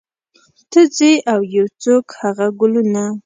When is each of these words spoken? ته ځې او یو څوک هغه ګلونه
ته 0.71 0.81
ځې 0.97 1.11
او 1.31 1.39
یو 1.55 1.65
څوک 1.83 2.05
هغه 2.21 2.47
ګلونه 2.59 3.03